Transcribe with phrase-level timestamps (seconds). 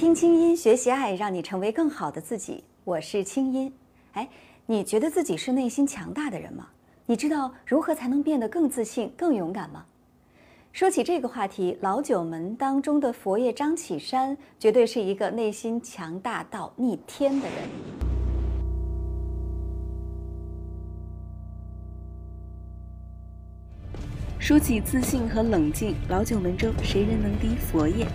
[0.00, 2.64] 听清音，学习爱，让你成为更好的自己。
[2.84, 3.70] 我是清音。
[4.12, 4.26] 哎，
[4.64, 6.68] 你觉得自己是内心强大的人吗？
[7.04, 9.84] 你知道如何才能变得更自信、更勇敢吗？
[10.72, 17.68] 说起这个话题，老九门当中的佛爷张启山绝对是一个内心强大到逆天的人。
[24.38, 28.06] 说起自信和冷静，老九门中谁人能敌佛爷？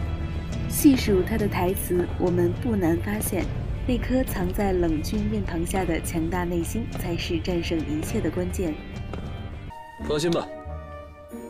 [0.70, 3.46] 细数他的台词，我们不难发现，
[3.88, 8.74] 那颗藏在冷峻面庞下的强大内心，才是战胜一切的关键。
[10.08, 10.48] 放心吧，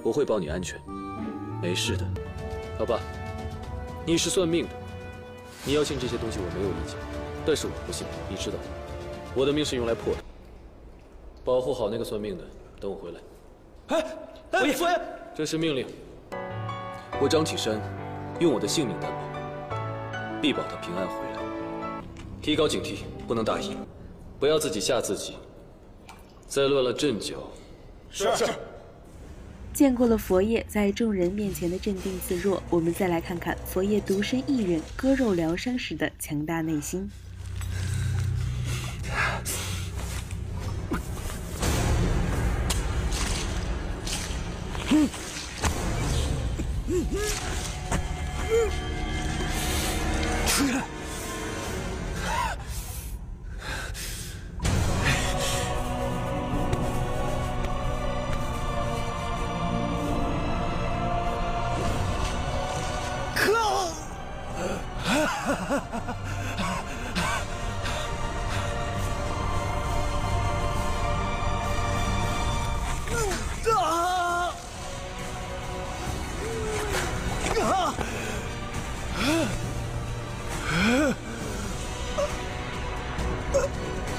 [0.04, 0.80] 我会保你安全，
[1.62, 2.06] 没事的。
[2.80, 3.00] 老爸，
[4.06, 4.70] 你是算命的，
[5.66, 6.96] 你要信这些东西我没有意见，
[7.46, 8.64] 但是我不信，你知道的，
[9.34, 10.22] 我的命是用来破的。
[11.44, 12.44] 保护好那个算命的，
[12.80, 13.20] 等我回来。
[13.88, 14.06] 哎，
[14.52, 15.02] 哎，佛爷，
[15.34, 15.88] 这是命令，
[17.20, 17.80] 我张启山。
[18.40, 22.02] 用我的性命担保，必保他平安回来。
[22.42, 23.78] 提高警惕，不能大意，
[24.40, 25.36] 不要自己吓自己，
[26.46, 27.38] 再乱了阵脚。
[28.10, 28.46] 是是。
[29.74, 37.10] 见过了佛爷在众人面前的镇定自若，我们再来看看佛爷独身一人割肉疗伤时的强大内心。
[50.66, 50.95] 夫人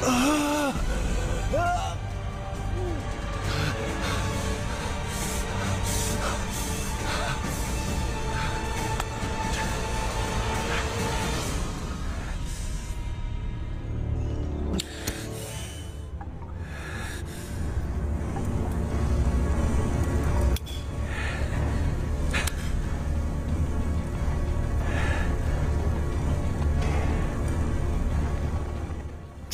[0.09, 0.35] Ugh.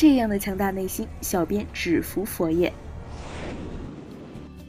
[0.03, 2.73] 这样的强大内心，小编只服佛爷。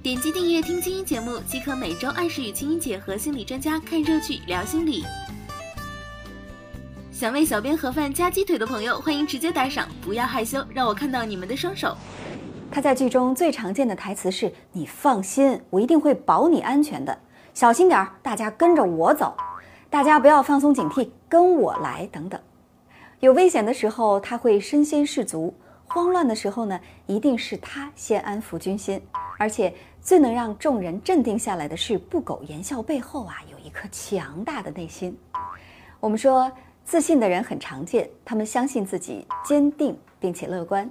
[0.03, 5.03] 点击订阅听清音节目，即可每周按时与清音姐和心理专家看热剧聊心理。
[7.11, 11.97] 想为小编盒饭加鸡腿的朋友，欢迎直接打赏，不要害羞，让我看到你们的双手。
[12.69, 17.17] 他在剧中最常见的台词是：“你放心，我一定会保你安全的，
[17.55, 19.35] 小心点儿，大家跟着我走，
[19.89, 22.39] 大家不要放松警惕，跟我来，等等。”
[23.23, 25.49] 有危险的时候，他会身先士卒；
[25.85, 29.01] 慌乱的时候呢，一定是他先安抚军心。
[29.39, 35.17] 而且最能让众人镇定下来的是，不苟言笑背后啊，有一颗强大的内心。
[36.01, 36.51] 我们说，
[36.83, 40.85] 自信的人很常见，他们相信自己，坚定并且乐观；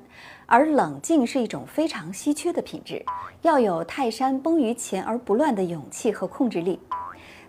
[0.46, 3.04] 而冷静是一种非常稀缺的品质，
[3.42, 6.80] 要有泰山崩于前而不乱的勇气和控制力。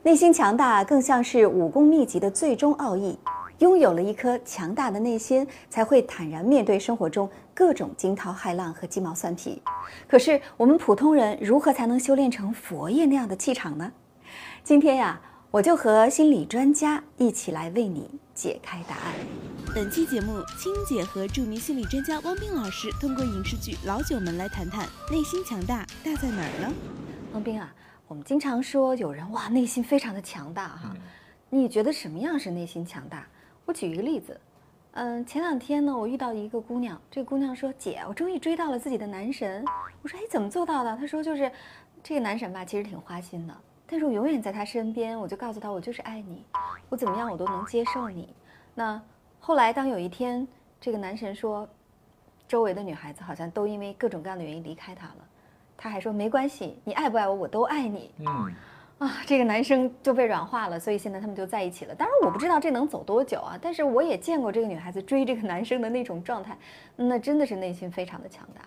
[0.01, 3.17] 内心强大，更像是武功秘籍的最终奥义。
[3.63, 9.61] 拥有了一颗强大的内心，才会坦然面对生活中各种惊涛骇浪和鸡毛蒜皮。
[10.05, 13.89] 可是，我们普通人如何才能修炼成佛爷那样的气场呢？
[14.65, 15.17] 今天呀，
[15.49, 19.13] 我就和心理专家一起来为你解开答案。
[19.73, 26.73] 本期节目，青姐和著名心理专家汪冰老师通过影视剧《老九门》来谈谈内心强大大在哪儿呢？
[27.31, 27.73] 汪冰啊，
[28.09, 30.93] 我们经常说有人哇内心非常的强大哈，
[31.49, 33.25] 你觉得什么样是内心强大？
[33.65, 34.39] 我举一个例子，
[34.91, 39.63] 嗯，前两天呢，我遇到一个姑娘，这个姑娘说：“姐，我终于追到了自己的男神。”
[40.03, 41.49] 我说：“哎，怎么做到的？”她说：“就是
[42.03, 43.55] 这个男神吧，其实挺花心的，
[43.87, 46.43] 但是我永远在他身边，我就告诉他，我就是爱你，
[46.89, 48.35] 我怎么样我都能接受你。”
[48.75, 49.01] 那
[49.39, 50.45] 后来当有一天
[50.81, 51.67] 这个男神说，
[52.47, 55.27] 周围的女孩子好像都因为各种各样的原因离开他了，
[55.77, 58.53] 他还说：“没关系，你爱不爱我，我都爱你。”嗯。
[59.03, 61.93] 啊，这个男生就被软化了，所以现在他们就在一起了。
[61.93, 66.57] 当然我不知道这能走多久啊，但是我也见过这个女孩子追这个男生的那种状态，
[66.95, 68.61] 那真的是内心非常的强大。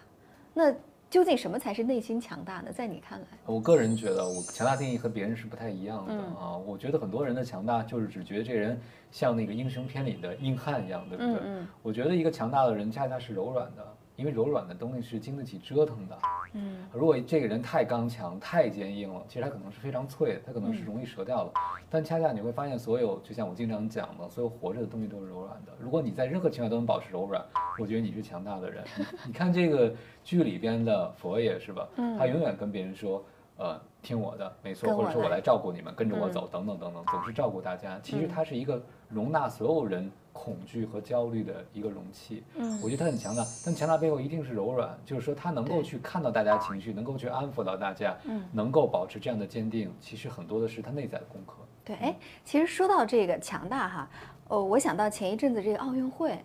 [0.52, 0.70] 那
[1.08, 2.70] 究竟什么才是内心强大呢？
[2.70, 6.54] 在你看来，我个人觉得，我强大定义和别人是不太一样的啊。
[6.54, 8.78] 我觉得很多人的强大就是只觉得这人
[9.10, 11.40] 像那个英雄片里的硬汉一样，对不对？
[11.82, 13.96] 我觉得一个强大的人恰恰是柔软的。
[14.16, 16.18] 因为柔软的东西是经得起折腾的。
[16.54, 21.52] 嗯，如果这个人太刚强、太坚硬了，其实他可能是非常脆的，他可能是容易折掉的。
[21.90, 25.72] 但恰恰你会发现，所有就像我经常讲的，所有活着的东西都是柔软的。
[25.78, 27.44] 如果你在任何情况都能保持柔软，
[27.78, 28.82] 我觉得你是强大的人。
[28.96, 31.86] 你你看这个剧里边的佛爷是吧？
[31.96, 33.22] 嗯他永远跟别人说，
[33.58, 37.98] 呃，听我的，没错，或者说我来来照顾你们，跟着我嗯走，等等等等，总是照顾大家。
[38.02, 42.44] 其实嗯他是一个容纳所有人恐惧和焦虑的一个容器。
[42.56, 49.90] 嗯我觉得他很强大，但强大背后一定是柔软，就是说他能够去看到大家情绪，能够去安抚到大家，嗯能够保持这样的坚定。
[50.00, 51.54] 其实很多的是他内在的功课。
[51.84, 54.10] 对，哎，其实说到这个强大哈，
[54.48, 56.38] 哦，我想到前一阵子这个奥运会，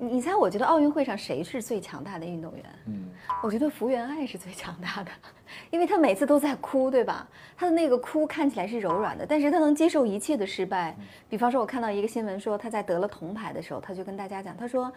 [0.00, 2.64] 你你猜，我觉得奥运会上谁是最强大的运动员？
[2.86, 3.10] 嗯，
[3.42, 5.10] 我觉得福原爱是最强大的，
[5.70, 7.26] 因为她每次都在哭，对吧？
[7.56, 10.96] 她的那个哭看起来是柔软的，但是她能接受一切的失败。
[11.28, 14.90] 比方说，我看到一个新闻说，她在得了铜牌的时候，她就跟大家讲，她说。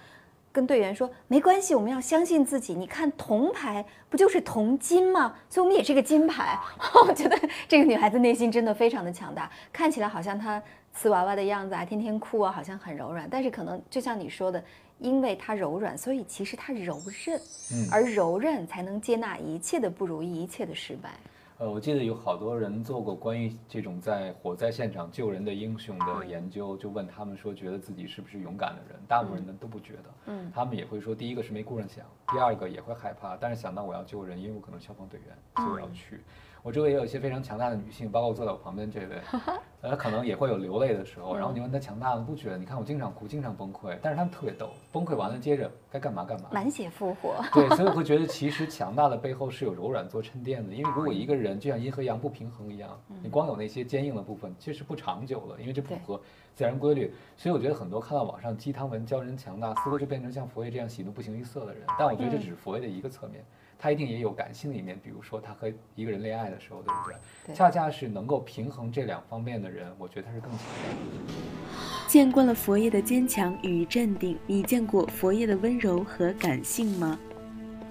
[0.53, 2.74] 跟队员说没关系，我们要相信自己。
[2.74, 5.33] 你看铜牌不就是铜金吗？
[5.48, 6.59] 所以我们也是个金牌。
[7.07, 7.39] 我觉得
[7.69, 10.62] 这个女孩子内心真的非常的强大，看起来好像她
[10.92, 13.30] 瓷娃娃的样子啊，天天哭啊，好像很柔软。
[13.31, 14.62] 但是可能就像你说的，
[15.01, 17.42] 因为它柔软，所以其实它柔韧。
[17.74, 21.09] 嗯而柔韧才能接纳一切的不如意，一切的失败。
[21.57, 29.00] 呃，我记得有好多人做过关于这种在火灾现场救人的英雄的研究，就问他们说，觉得自己是不是勇敢的人？
[29.07, 36.19] 大部分人都不觉得，嗯他们也会说，第一个是没顾上想，第二个也会害怕，但是想到我要救人，因为我可能消防队员，所以我要去。
[36.63, 39.19] 我周围也有一些非常强大的女性，包括坐在我旁边这位，
[39.81, 41.36] 呃，可能也会有流泪的时候。
[41.36, 42.24] 然后你问她强大吗？
[42.28, 42.58] 不觉得？
[42.58, 46.50] 你看我经常哭，经常崩溃，但是她们特别逗，崩溃完了接着该干嘛干嘛。
[46.52, 47.34] 满血复活。
[47.52, 50.72] 对，所以我会觉得 其实强大的背后是有柔软做沉淀的。
[50.72, 56.22] 因为如果一个人就像阴和阳不平衡一样，你光有那些坚硬的部分，其实不长久了，因为这不符合
[56.54, 57.12] 自然规律。
[57.36, 61.81] 所以我觉得很多看到网上鸡汤文教人强大，似乎就变成像佛爷这样喜怒不形于色的人。
[61.98, 63.44] 但我觉得这只是佛爷的一个侧面，
[63.81, 67.16] 他一定也有感性的一面，比如说他和一个人恋爱的时候，对不对？
[67.48, 72.07] 对恰恰是能够平衡这两方面的人，我觉得他是更强的。
[72.07, 77.18] 见惯了佛爷的坚强与镇定，你见过佛爷的温柔和感性吗？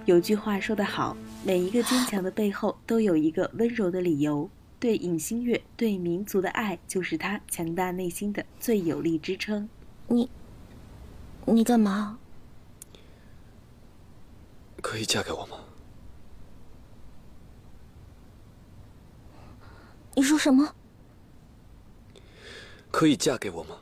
[0.05, 4.49] 有句话说得好，每一个坚强的背后都有一个温柔的理由。
[4.79, 9.67] 对尹新月、对民族的爱，就是他强大内心的最有力支撑。
[10.07, 10.29] 你，
[11.45, 12.17] 你干嘛？
[14.81, 15.57] 可以嫁给我吗？
[20.13, 20.75] 你说什么？
[22.91, 23.77] 可以嫁给我吗？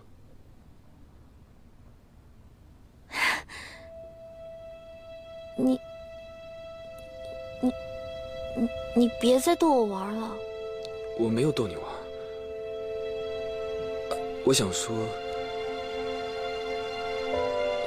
[5.57, 5.79] 你，
[7.61, 7.71] 你，
[8.55, 10.37] 你，你别再逗我玩了。
[11.17, 11.83] 我没有逗你玩。
[14.45, 14.95] 我想说，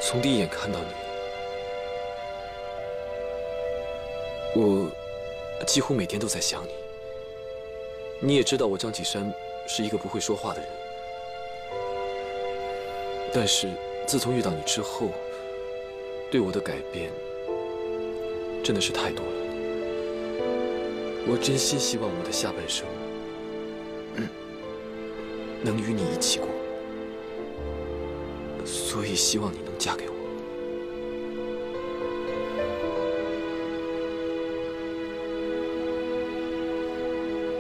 [0.00, 0.86] 从第一眼看到你，
[4.60, 4.90] 我
[5.64, 6.81] 几乎每天都在想你。
[8.24, 9.34] 你也知道，我张启山
[9.66, 10.68] 是一个不会说话的人，
[13.34, 13.68] 但是
[14.06, 15.10] 自从遇到你之后，
[16.30, 17.10] 对我的改变
[18.62, 19.32] 真的是太多了。
[21.26, 22.86] 我真心希望我的下半生。
[25.64, 26.48] 能与你一起过，
[28.64, 30.21] 所以希望你能嫁给我。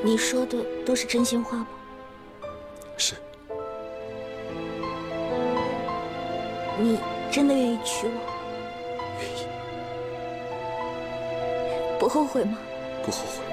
[0.04, 1.66] 你说的都是真心话吗？
[2.96, 3.14] 是，
[6.78, 6.98] 你
[7.30, 8.12] 真的愿意娶我？
[9.20, 9.46] 愿意，
[12.00, 12.58] 不后悔吗？
[13.04, 13.51] 不后悔。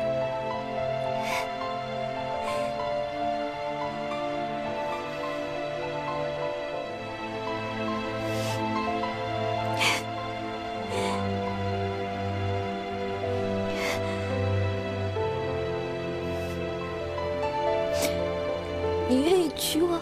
[19.72, 20.02] 娶我？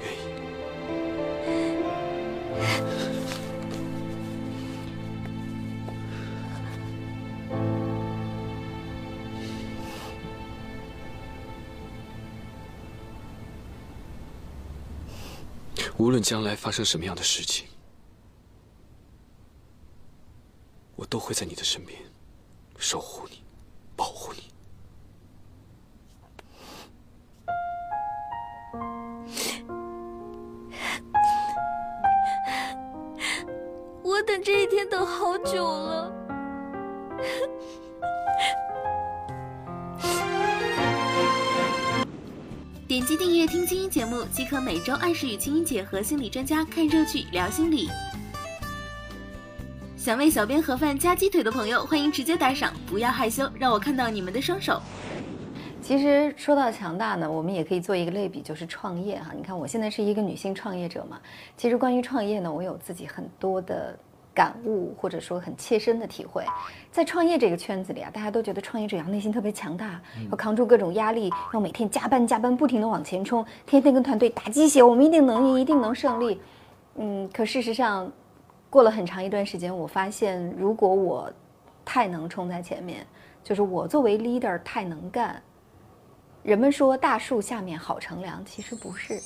[0.00, 0.18] 愿意。
[15.98, 17.66] 无论将来发生什么样的事情，
[20.96, 22.00] 我都会在你的身边，
[22.78, 23.42] 守护你，
[23.94, 24.51] 保护你。
[35.52, 36.10] 久了。
[42.88, 47.90] 点击订阅听清音节目，即可每周按时与清音姐和心理专家看热剧聊心理。
[49.94, 54.80] 想为小编盒饭加鸡腿的朋友，欢迎直接打赏，不要害羞，让我看到你们的双手。
[55.82, 59.32] 其实说到强大呢，我们也可以做一个类比，就是创业哈。
[59.36, 61.20] 你看我现在是一个女性创业者嘛，
[61.58, 63.98] 其实关于创业呢，我有自己很多的
[64.34, 66.44] 感悟，或者说很切身的体会。
[66.90, 76.40] 在创业这个圈子里啊，大家都觉得创业者要内心特别强大，要扛住各种压力，要每天加班加班，不停的往前冲，天天跟团队打鸡血，我们一定能赢，一定能胜利。
[76.96, 78.10] 嗯，可事实上，
[78.68, 81.32] 过了很长一段时间，我发现如果我
[81.84, 83.06] 太能冲在前面，
[83.42, 85.42] 就是我作为 leader 太能干。
[86.42, 89.20] 人们说大树下面好乘凉，其实不是，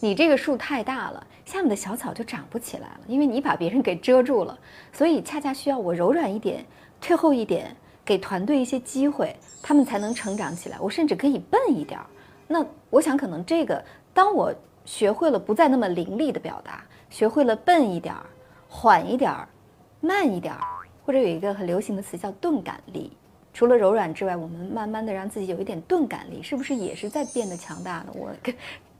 [0.00, 4.56] 你这个树太大了，下面的小草就长不起来了，因为你把别人给遮住了。
[4.92, 6.64] 所以恰恰需要我柔软一点，
[7.00, 7.74] 退后一点，
[8.04, 10.78] 给团队一些机会，他们才能成长起来。
[10.80, 11.98] 我甚至可以笨一点。
[12.46, 18.24] 那我想，可能这个，当我学会了不再那么凌厉的表达，学会了笨一点儿、
[18.68, 19.48] 缓一点儿、
[20.00, 20.60] 慢一点儿，
[21.04, 23.12] 或者有一个很流行的词叫钝感力。
[23.52, 28.12] 除了柔软之外，我们慢慢的让自己有一点钝感力，是不是也是在变得强大呢？
[28.14, 28.54] 我跟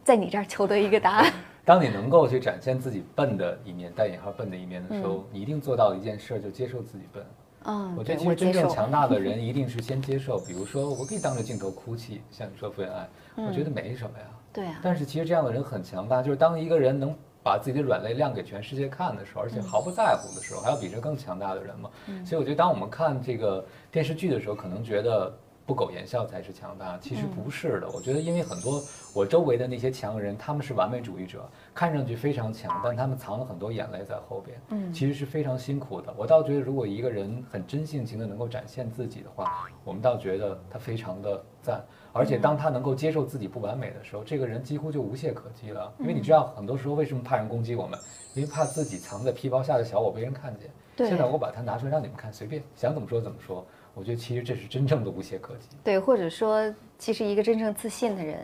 [0.09, 1.31] 在你这儿求得一个答案。
[1.67, 7.23] 当你能够去展现自己笨的一面（带引号笨的一面）的时候，你一定做到一件事，就接受自己笨。
[7.65, 10.39] 嗯，我觉得其实真正强大的人， 一定是先接受。
[10.39, 13.07] 比如说，我可以当着镜头哭泣，像你说福原爱，
[13.47, 14.25] 我觉得没什么呀。
[14.51, 14.81] 对啊。
[14.83, 17.15] 但是其实这样的人很强大，就是当一个人能。
[17.41, 21.89] 把自己的软肋亮给全世界看的时候，而且毫不在乎的时候，还有比这更强大的人吗？
[22.23, 25.33] 所以我觉得，当我们看这个电视剧的时候，可能觉得
[25.69, 27.91] 不苟言笑才是强大，其实不是的。
[27.91, 28.83] 我觉得，因为很多
[29.13, 36.11] 我周围的那些强人，他们是完美主义者，看上去非常强，但他们藏了很多眼泪在后边，嗯，其实是非常辛苦的。
[36.17, 41.85] 我倒觉得，如果一个人很真性情的能够展现自己的话，我们倒觉得他非常的赞。
[42.15, 45.93] 而且当他能够接受自己不完美的时候，这个人几乎就无懈可击了。
[46.01, 47.99] 因为你知道，很多时候为什么怕人攻击我们？
[48.33, 50.71] 因为怕自己藏在皮包下的小我被人看见。
[51.07, 53.65] 现在我把它拿出来让你们看，随便想怎么说怎么说。
[53.99, 55.67] 我觉得其实这是真正的无懈可击。
[55.83, 58.39] 对，或者说，其实一个真正自信的人，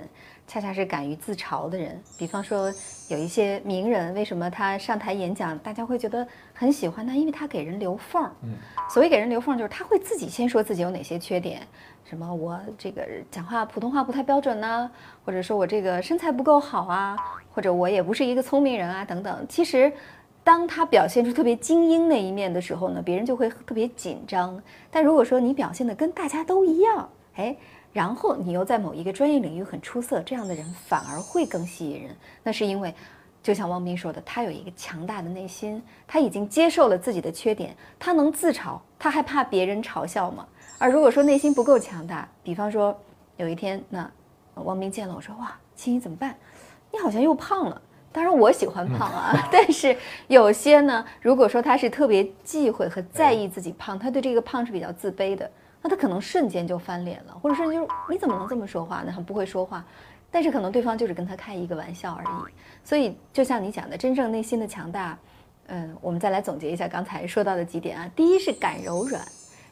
[0.49, 2.02] 恰恰是敢于自嘲的人。
[2.18, 2.73] 比方说，
[3.08, 7.14] 有一些名人，为什么他上台演讲，大家会觉得很喜欢他？
[7.14, 8.32] 因为他给人留缝儿。
[8.42, 8.54] 嗯，
[8.90, 11.62] 所谓给人留缝儿，就是他会自己先说自己有哪些缺点。
[12.04, 14.90] 什么我这个讲话普通话不太标准呢，
[15.25, 17.16] 或者说我这个身材不够好啊，
[17.52, 19.46] 或者我也不是一个聪明人啊，等等。
[19.49, 19.92] 其实，
[20.44, 24.62] 当他表现出特别精英那一面的时候呢，别人就会特别紧张。
[24.90, 27.56] 但如果说你表现的跟大家都一样，哎，
[27.94, 32.14] 然后你又在某一个专业领域很出色，这样的人反而会更吸引人。
[32.42, 32.94] 那是因为，
[33.42, 40.46] 就像汪斌说的，他有一个强大的内心，他已经接受了自己的缺点，他能自嘲，他还怕别人嘲笑吗？
[40.76, 42.94] 而如果说内心不够强大，比方说
[43.38, 44.10] 有一天，那
[44.56, 46.36] 汪斌见了我说：“哇，青衣怎么办？
[46.92, 47.80] 你好像又胖了。”
[48.14, 49.97] 当然我喜欢胖啊， 但是
[50.28, 55.50] 有些呢，如果说他是特别忌讳和在意自己胖，他对这个胖是比较自卑的，
[55.83, 59.11] 那他可能瞬间就翻脸了，或者说就是你怎么能这么说话呢？
[59.11, 59.85] 很不会说话，
[60.30, 62.52] 但是可能对方就是跟他开一个玩笑而已。
[62.85, 65.18] 所以就像你讲的，真正内心的强大，
[65.66, 68.09] 嗯，我们再来总结一下刚才说到的几点啊。
[68.14, 69.21] 第一是敢柔软。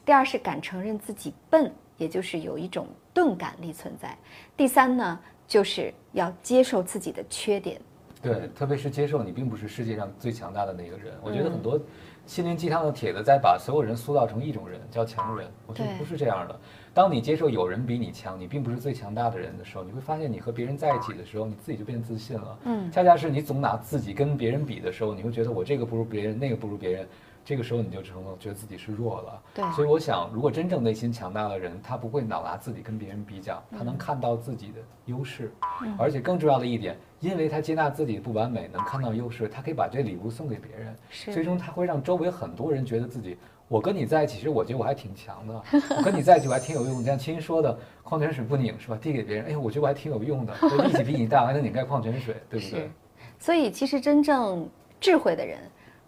[0.05, 4.17] 第二是敢承认自己笨，也就是有一种钝感力存在。
[4.57, 7.79] 第三呢，就是要接受自己的缺点。
[8.23, 11.13] 对，特别是接受你并不是世界上最强大的那个人。
[11.21, 11.77] 我觉得很多
[12.25, 15.45] 心灵鸡汤的帖子在把所有人塑造成一种人，叫强人。
[15.67, 16.57] 我觉得不是这样的。
[16.93, 22.59] 当你接受有人比你强，你并不是最强大的人的时候，你会发现你和别人在一起的时候，你自己就变自信了。
[22.63, 27.05] 嗯，恰恰是你总拿自己跟别人比的时候，你会觉得我这个不如别人，那个不如别人。
[27.45, 35.51] 这个时候你就成了觉得自己是弱了，对，所以我想，如果真正内心强大的人，他不会老拿自己跟别人比较，他能看到自己的优势，
[35.99, 40.93] 而且更重要的一点，因为他接纳自己不完美，能看到优势，他可以把这礼物送给别人，
[41.33, 43.37] 最终他会让周围很多人觉得自己，
[43.69, 45.63] 我跟你在一起，其实我觉得我还挺强的，
[45.97, 46.99] 我跟你在一起我还挺有用。
[46.99, 48.97] 你像亲说的，矿泉水不拧是吧？
[49.01, 50.53] 递给别人，哎，我觉得我还挺有用的，
[50.85, 52.91] 力气比你大，还能拧开矿泉水，对不对？
[53.39, 55.57] 所以其实真正智慧的人。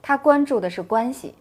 [0.02, 1.34] 他关注的是关系，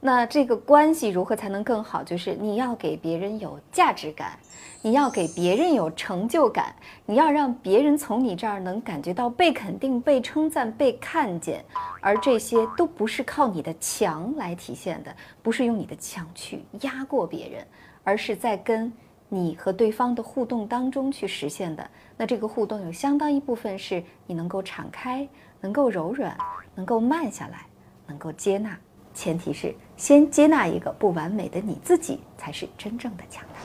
[0.00, 2.04] 那这个关系如何才能更好？
[2.04, 4.38] 就是你要给别人有价值感，
[4.80, 6.72] 你要给别人有成就感，
[7.04, 11.64] 你要让别人从你这儿能感觉到被肯定、被称赞、被看见，
[12.00, 15.12] 而这些都不是靠你的强来体现的，
[15.42, 17.66] 不是用你的强去压过别人，
[18.04, 18.92] 而是在跟
[19.28, 21.84] 你和对方的互动当中去实现的。
[22.16, 25.28] 那这个互动有相当一部分是你能够敞开，
[25.60, 26.36] 能够柔软，
[26.76, 27.66] 能够慢下来。
[28.06, 28.74] 能够接纳，
[29.18, 33.58] 前提是先接纳一个不完美的你自己，才是真正的强大。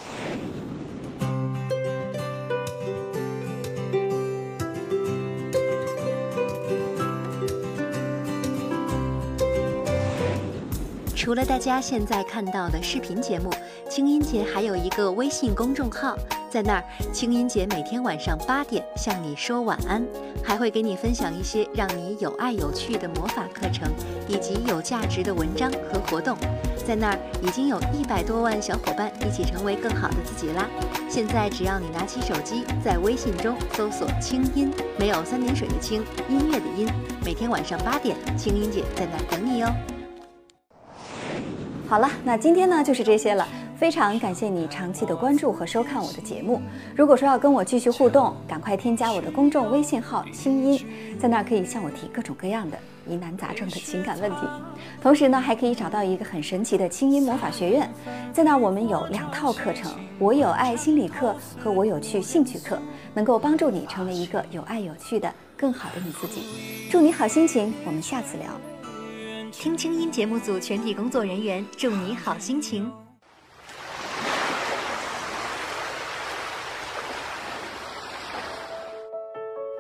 [11.16, 13.52] 除了大家现在看到的视频节目，
[13.88, 16.18] 清音姐还有一个微信公众号，
[16.50, 16.84] 在那儿，
[17.14, 20.04] 清音姐每天晚上八点向你说晚安，
[20.44, 23.88] 还会给你分享一些让你有爱有趣的魔法课程，
[24.28, 26.38] 以及有价值的文章和活动。
[26.86, 30.68] 在那儿已经有一百多万小伙伴一起成为更好的自己啦！
[31.08, 36.86] 现在只要你拿起手机，在微信中搜索“清音”，没有三点水的“清”，音乐的“音”。
[37.24, 39.70] 每天晚上八点，清音姐在那儿等你哟。
[41.88, 43.48] 好了，那今天呢就是这些了。
[43.84, 46.62] 非常感谢你长期的关注和收看我的节目。
[46.96, 50.86] 如果说要跟我继续互动，赶快添加我的公众微信号“清音”，
[51.20, 54.38] 在那儿可以向我提各种各样的疑难杂症的情感问题。
[55.02, 57.92] 同时呢，还可以找到一个很神奇的清音魔法学院，
[58.32, 62.80] 在那儿我们有两套课程：我有爱心理课和我有趣兴趣课，
[63.14, 66.44] 能够帮助你成为一个有爱有趣的更好的你自己。
[66.90, 68.48] 祝你好心情，我们下次聊。
[69.52, 72.90] 听清音节目组全体工作人员祝你好心情。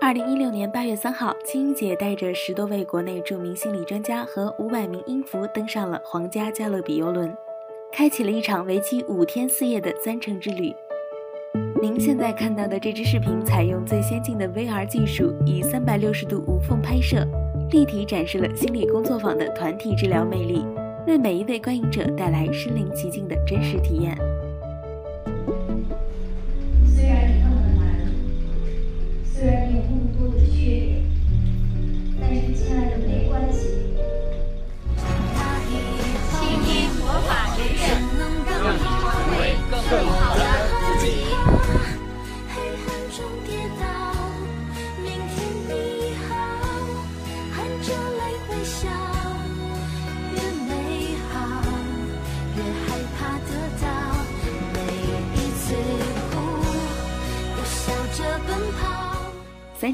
[0.06, 7.34] 二零一六年八月三号，青音姐带着十多位国内著名心理专家和五百名音符登上了皇家加勒比游轮，
[7.90, 10.76] 开启了一场为期五天四夜的三城之旅。
[11.82, 17.26] 您现在看到的这支视频采用最先进的 VR 技术，以三百六十度无缝拍摄，
[17.72, 20.66] 立体展示了心理工作坊的团体治疗魅力，
[21.08, 24.14] 为每一位观影者带来身临其境的真实体验。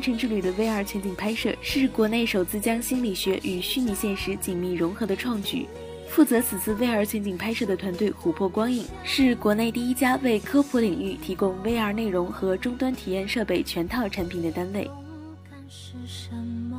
[0.10, 5.68] 三城之旅的 VR 全景拍摄是国内首次将心理学与虚拟现实紧密融合的创举。
[6.08, 14.90] 负责此次 VR 全景拍摄的团队琥珀光影是国内第一家为科普领域提供 VR 内容和终端体验设备全套产品的单位。
[15.68, 16.34] 是什
[16.72, 16.76] 么？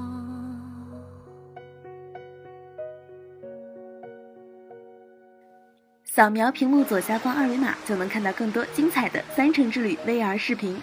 [6.04, 10.76] 扫描屏幕左下方二维码，就能看到更多精彩的三城之旅 VR 视频。